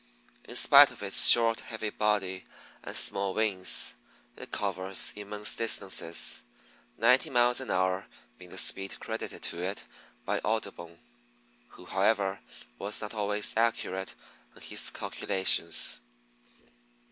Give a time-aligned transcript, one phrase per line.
[0.45, 2.43] In spite of its short, heavy body
[2.83, 3.93] and small wings,
[4.35, 6.41] it covers immense distances,
[6.97, 8.07] ninety miles an hour
[8.39, 9.83] being the speed credited to it
[10.25, 10.97] by Audubon,
[11.67, 12.39] who, however,
[12.79, 14.15] was not always accurate
[14.55, 15.99] in his calculations.